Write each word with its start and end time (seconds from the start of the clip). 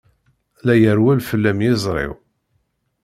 La 0.65 0.73
irewwel 0.83 1.19
fell-am 1.29 1.59
yiẓri-w. 1.65 2.11